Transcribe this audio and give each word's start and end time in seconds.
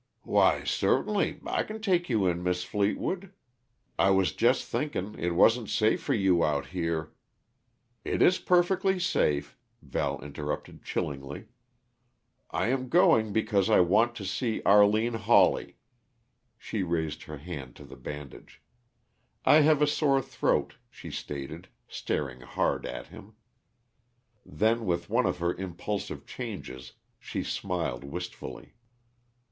"Why, 0.23 0.63
certainly, 0.63 1.39
I 1.45 1.61
c'n 1.61 1.79
take 1.79 2.09
you 2.09 2.25
in, 2.25 2.41
Mis' 2.41 2.63
Fleetwood. 2.63 3.31
I 3.99 4.09
was 4.09 4.31
jest 4.33 4.65
thinkn' 4.67 5.15
it 5.19 5.35
wa'n't 5.35 5.69
safe 5.69 6.01
for 6.01 6.15
you 6.15 6.43
out 6.43 6.65
here" 6.69 7.11
"It 8.13 8.19
is 8.23 8.39
perfectly 8.39 8.97
safe," 8.99 9.55
Val 9.79 10.19
interrupted 10.23 10.83
chillingly. 10.83 11.49
"I 12.49 12.69
am 12.69 12.89
going 12.89 13.31
because 13.31 13.69
I 13.69 13.81
Want 13.81 14.15
to 14.15 14.25
see 14.25 14.63
Arline 14.65 15.13
Hawley." 15.13 15.77
She 16.57 16.81
raised 16.81 17.21
her 17.25 17.37
hand 17.37 17.75
to 17.75 17.83
the 17.83 17.95
bandage. 17.95 18.59
"I 19.45 19.57
have 19.57 19.83
a 19.83 19.85
sore 19.85 20.19
throat," 20.23 20.77
she 20.89 21.11
stated, 21.11 21.67
staring 21.87 22.39
hard 22.41 22.87
at 22.87 23.09
him. 23.09 23.35
Then, 24.43 24.87
with 24.87 25.11
one 25.11 25.27
of 25.27 25.37
her 25.37 25.53
impulsive 25.53 26.25
changes, 26.25 26.93
she 27.19 27.43
smiled 27.43 28.03
wistfully. 28.03 28.73